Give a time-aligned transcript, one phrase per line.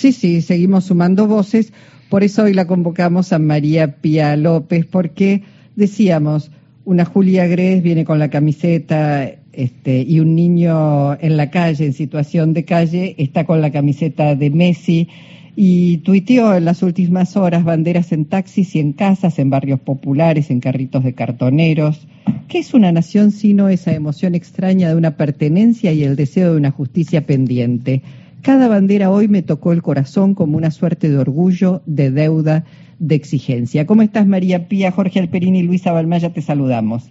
[0.00, 1.74] Sí, sí, seguimos sumando voces.
[2.08, 5.42] Por eso hoy la convocamos a María Pía López, porque
[5.76, 6.50] decíamos,
[6.86, 11.92] una Julia Gres viene con la camiseta este, y un niño en la calle, en
[11.92, 15.08] situación de calle, está con la camiseta de Messi
[15.54, 20.50] y tuiteó en las últimas horas banderas en taxis y en casas, en barrios populares,
[20.50, 22.06] en carritos de cartoneros.
[22.48, 26.56] ¿Qué es una nación sino esa emoción extraña de una pertenencia y el deseo de
[26.56, 28.00] una justicia pendiente?
[28.42, 32.64] Cada bandera hoy me tocó el corazón como una suerte de orgullo, de deuda,
[32.98, 33.86] de exigencia.
[33.86, 36.32] ¿Cómo estás, María Pía, Jorge Alperini y Luisa Balmaya?
[36.32, 37.10] Te saludamos.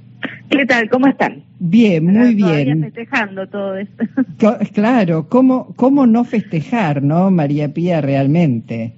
[0.50, 0.90] ¿Qué tal?
[0.90, 1.44] ¿Cómo están?
[1.60, 2.82] Bien, muy bien.
[2.82, 4.06] festejando todo esto.
[4.74, 8.94] Claro, ¿cómo, ¿cómo no festejar, no, María Pía, realmente?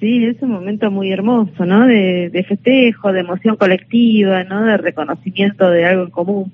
[0.00, 1.86] Sí, es un momento muy hermoso, ¿no?
[1.86, 4.64] De, de festejo, de emoción colectiva, ¿no?
[4.64, 6.52] De reconocimiento de algo en común,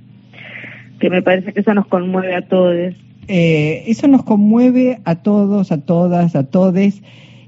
[0.98, 2.94] que me parece que eso nos conmueve a todos.
[3.28, 7.02] Eh, eso nos conmueve a todos, a todas, a todes.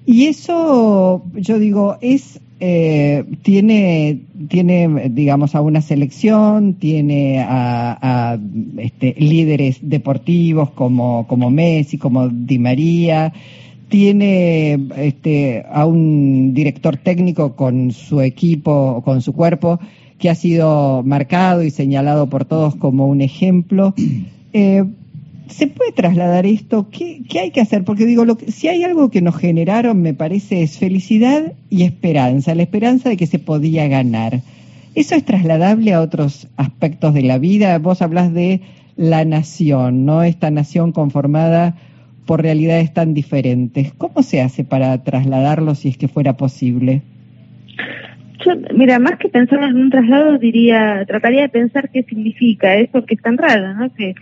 [0.05, 8.39] Y eso, yo digo, es eh, tiene, tiene, digamos, a una selección, tiene a,
[8.79, 13.33] este, líderes deportivos como, como Messi, como Di María,
[13.89, 19.79] tiene este, a un director técnico con su equipo, con su cuerpo,
[20.19, 23.95] que ha sido marcado y señalado por todos como un ejemplo.
[24.59, 24.85] Eh,
[25.49, 26.89] ¿Se puede trasladar esto?
[26.91, 27.85] ¿Qué, hay que hacer?
[27.85, 31.85] Porque digo, lo que, si hay algo que nos generaron, me parece, es felicidad y
[31.85, 34.41] esperanza, la esperanza de que se podía ganar.
[34.95, 37.79] ¿Eso es trasladable a otros aspectos de la vida?
[37.79, 38.61] Vos hablas de
[38.97, 40.23] la nación, ¿no?
[40.23, 41.77] Esta nación conformada
[42.27, 43.93] por realidades tan diferentes.
[43.93, 47.03] ¿Cómo se hace para trasladarlo si es que fuera posible?
[48.45, 53.05] Yo, mira, más que pensar en un traslado, diría, trataría de pensar qué significa eso
[53.05, 53.93] que es tan raro, ¿no?
[53.95, 54.15] Que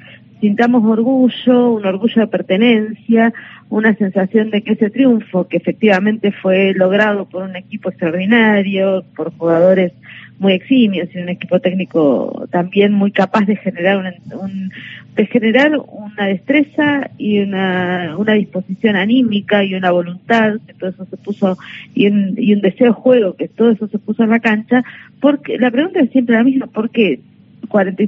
[0.45, 3.33] sintamos orgullo, un orgullo de pertenencia,
[3.71, 9.35] una sensación de que ese triunfo, que efectivamente fue logrado por un equipo extraordinario, por
[9.35, 9.93] jugadores
[10.39, 13.97] muy eximios y un equipo técnico también muy capaz de generar
[14.39, 14.71] un,
[15.17, 21.07] de generar una destreza y una, una disposición anímica y una voluntad que todo eso
[21.07, 21.57] se puso
[21.95, 24.85] y un, y un deseo de juego que todo eso se puso en la cancha
[25.21, 27.21] porque la pregunta es siempre la misma ¿por qué
[27.69, 28.03] 40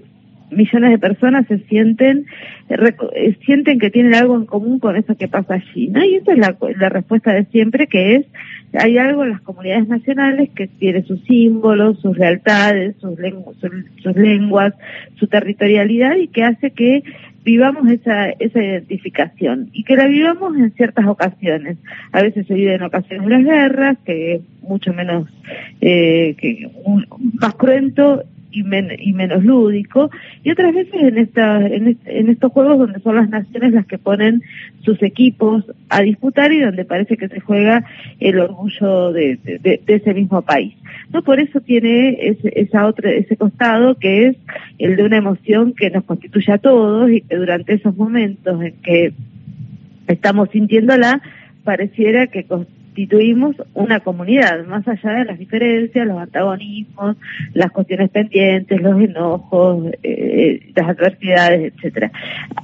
[0.51, 2.27] millones de personas se sienten
[2.69, 6.05] eh, sienten que tienen algo en común con eso que pasa allí, ¿no?
[6.05, 8.27] Y esa es la, la respuesta de siempre, que es
[8.79, 13.19] hay algo en las comunidades nacionales que tiene sus símbolos, sus lealtades, sus,
[14.03, 14.75] sus lenguas,
[15.15, 17.03] su territorialidad y que hace que
[17.45, 21.79] vivamos esa, esa identificación y que la vivamos en ciertas ocasiones.
[22.13, 25.29] A veces se vive en ocasiones de las guerras, que es mucho menos,
[25.81, 26.69] eh, que
[27.41, 28.25] más cruento
[28.57, 30.11] y, y, menos lúdico,
[30.43, 33.99] y otras veces en, esta, en, en, estos juegos donde son las naciones las que
[33.99, 34.43] ponen
[34.81, 37.85] sus equipos a disputar y donde parece que se juega
[38.21, 40.75] el orgullo de, de, ese mismo país.
[41.13, 44.37] No por eso tiene ese, esa otra, ese costado que es
[44.79, 48.75] el de una emoción que nos constituye a todos y que durante esos momentos en
[48.83, 49.13] que
[50.07, 51.21] estamos sintiéndola,
[51.65, 52.47] pareciera que
[52.97, 57.17] constituimos una comunidad, más allá de las diferencias, los antagonismos,
[57.53, 62.11] las cuestiones pendientes, los enojos, eh, las adversidades, etcétera.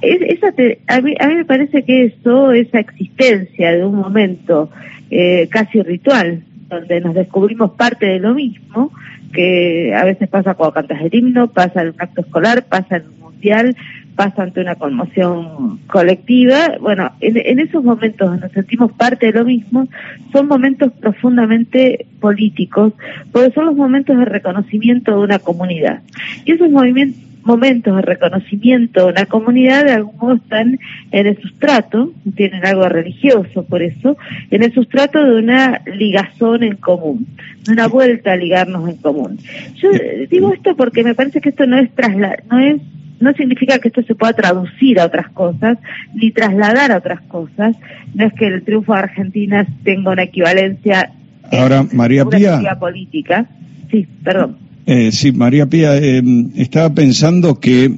[0.01, 0.47] esa
[0.87, 4.71] a, mí, me parece que eso, esa existencia de un momento
[5.11, 8.91] eh, casi ritual, donde nos descubrimos parte de lo mismo,
[9.33, 13.03] que a veces pasa cuando cantas el himno, pasa en un acto escolar, pasa en
[13.07, 13.75] un mundial,
[14.15, 16.77] pasa ante una conmoción colectiva.
[16.79, 19.87] Bueno, en, esos momentos donde nos sentimos parte de lo mismo,
[20.31, 22.93] son momentos profundamente políticos,
[23.31, 26.01] porque son los momentos de reconocimiento de una comunidad.
[26.45, 30.79] Y esos momentos de reconocimiento de una comunidad de algún modo están
[31.11, 34.17] en el sustrato, tienen algo religioso por eso,
[34.51, 37.27] en el sustrato de una ligazón en común,
[37.65, 39.39] de una vuelta a ligarnos en común.
[39.75, 39.89] Yo
[40.29, 42.81] digo esto porque me parece que esto no es trasla no es
[43.23, 45.77] no significa que esto se pueda traducir a otras cosas,
[46.13, 47.75] ni trasladar a otras cosas.
[48.13, 51.11] No es que el triunfo de Argentina tenga una equivalencia
[51.51, 52.59] Ahora, María Pía.
[52.79, 53.45] política.
[53.91, 54.57] Sí, perdón.
[54.85, 56.21] Eh, sí, María Pía, eh,
[56.55, 57.91] estaba pensando que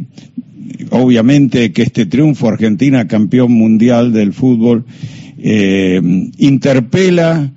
[0.89, 4.85] obviamente que este triunfo Argentina campeón mundial del fútbol
[5.38, 6.01] eh,
[6.38, 7.50] interpela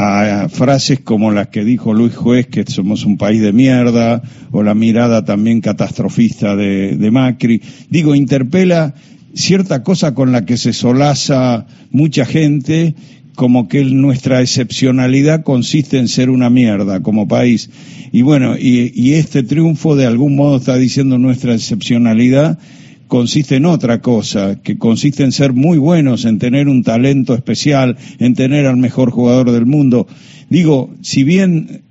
[0.00, 4.22] a frases como las que dijo Luis Juez, que somos un país de mierda,
[4.52, 7.60] o la mirada también catastrofista de, de Macri.
[7.90, 8.94] Digo, interpela
[9.34, 12.94] cierta cosa con la que se solaza mucha gente,
[13.34, 17.68] como que nuestra excepcionalidad consiste en ser una mierda como país.
[18.12, 22.60] Y bueno, y, y este triunfo de algún modo está diciendo nuestra excepcionalidad
[23.08, 27.96] consiste en otra cosa, que consiste en ser muy buenos, en tener un talento especial,
[28.18, 30.06] en tener al mejor jugador del mundo.
[30.48, 31.82] Digo, si bien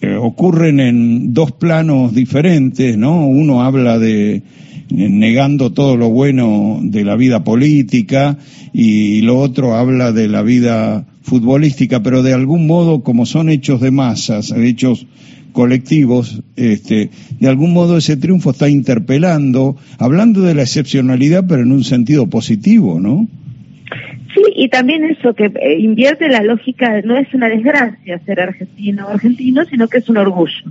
[0.00, 3.26] eh, ocurren en dos planos diferentes, ¿no?
[3.26, 4.42] Uno habla de
[4.90, 8.38] negando todo lo bueno de la vida política
[8.72, 13.80] y lo otro habla de la vida futbolística, pero de algún modo, como son hechos
[13.80, 15.06] de masas, hechos
[15.52, 21.72] colectivos, este, de algún modo ese triunfo está interpelando, hablando de la excepcionalidad, pero en
[21.72, 23.28] un sentido positivo, ¿no?
[24.34, 29.06] Sí, y también eso que eh, invierte la lógica, no es una desgracia ser argentino
[29.06, 30.70] o argentino, sino que es un orgullo.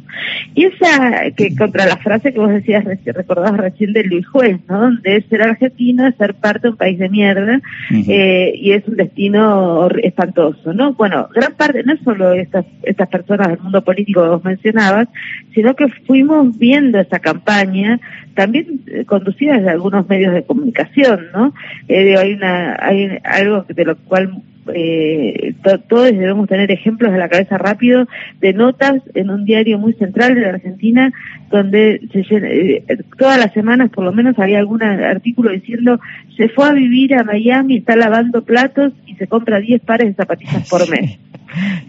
[0.55, 4.79] Y esa, que contra la frase que vos decías, recordabas recién de Luis Juez, ¿no?
[4.79, 7.59] Donde ser argentino es ser parte de un país de mierda,
[7.91, 10.93] eh, y es un destino espantoso, ¿no?
[10.93, 15.07] Bueno, gran parte, no es solo estas, estas personas del mundo político que vos mencionabas,
[15.53, 17.99] sino que fuimos viendo esa campaña,
[18.39, 21.53] también eh, conducida desde algunos medios de comunicación, ¿no?
[21.89, 24.41] Eh, hay una, hay algo de lo cual
[24.73, 25.55] eh,
[25.89, 28.07] todos debemos tener ejemplos de la cabeza rápido
[28.39, 31.11] de notas en un diario muy central de la Argentina
[31.51, 32.83] donde se, eh,
[33.17, 35.99] todas las semanas por lo menos había algún artículo diciendo
[36.37, 40.13] se fue a vivir a Miami, está lavando platos y se compra 10 pares de
[40.13, 41.19] zapatillas por mes.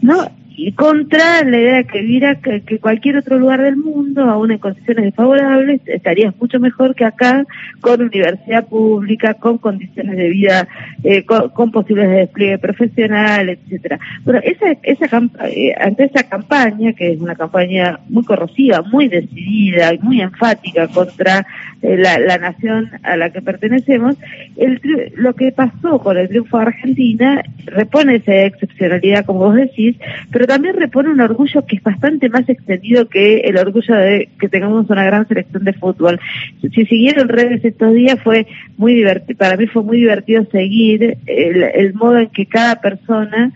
[0.03, 0.29] ¿No?
[0.63, 4.59] Y contra la idea de que viviera que, cualquier otro lugar del mundo, aún en
[4.59, 7.47] condiciones desfavorables, estarías mucho mejor que acá,
[7.81, 10.69] con universidad pública, con condiciones de vida,
[11.03, 13.99] eh, con, posibilidades de despliegue profesional, etcétera.
[14.23, 19.95] Bueno, esa, esa eh, ante esa campaña, que es una campaña muy corrosiva, muy decidida
[19.95, 21.47] y muy enfática contra
[21.81, 24.17] eh, la, la, nación a la que pertenecemos,
[24.57, 24.79] el,
[25.15, 29.97] lo que pasó con el triunfo de Argentina repone esa excepcionalidad, como vos decís,
[30.31, 34.49] pero también repone un orgullo que es bastante más extendido que el orgullo de que
[34.49, 36.19] tengamos una gran selección de fútbol.
[36.61, 41.63] Si siguieron redes estos días fue muy divertido, para mí fue muy divertido seguir el,
[41.63, 43.53] el modo en que cada persona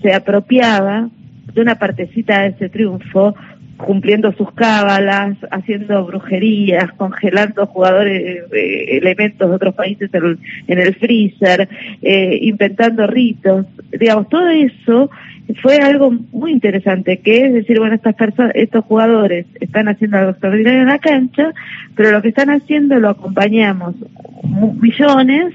[0.00, 1.08] se apropiaba
[1.52, 3.34] de una partecita de ese triunfo,
[3.76, 11.68] cumpliendo sus cábalas, haciendo brujerías, congelando jugadores, eh, elementos de otros países en el, freezer,
[12.02, 13.66] eh, inventando ritos,
[13.98, 15.10] digamos, todo eso
[15.62, 20.30] fue algo muy interesante, que es decir, bueno, estas personas, estos jugadores están haciendo algo
[20.32, 21.52] extraordinario en la cancha,
[21.94, 23.94] pero lo que están haciendo lo acompañamos
[24.80, 25.54] millones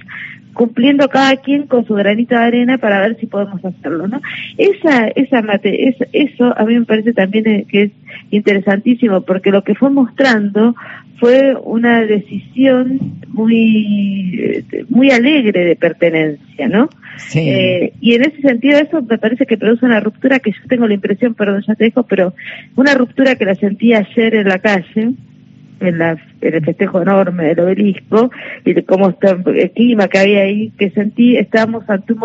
[0.54, 4.22] cumpliendo cada quien con su granito de arena para ver si podemos hacerlo, ¿no?
[4.58, 7.92] Esa, esa mate, eso a mí me parece también que es
[8.32, 10.76] interesantísimo porque lo que fue mostrando
[11.22, 16.90] fue una decisión muy, eh, muy alegre de pertenencia, ¿no?
[17.18, 17.40] Sí.
[17.48, 20.88] Eh, y en ese sentido eso me parece que produce una ruptura que yo tengo
[20.88, 22.34] la impresión, perdón, ya te dejo, pero
[22.76, 25.12] una ruptura que la sentí ayer en la calle,
[25.82, 28.32] en, la, en el festejo enorme del obelisco
[28.66, 32.20] y de cómo está el clima que había ahí, que sentí, estábamos ante un